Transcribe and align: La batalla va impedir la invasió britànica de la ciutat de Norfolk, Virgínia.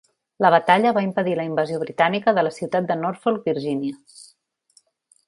La 0.43 0.49
batalla 0.53 0.93
va 0.97 1.03
impedir 1.07 1.35
la 1.39 1.45
invasió 1.49 1.81
britànica 1.83 2.33
de 2.37 2.45
la 2.47 2.53
ciutat 2.57 2.89
de 2.93 2.97
Norfolk, 3.03 3.47
Virgínia. 3.51 4.23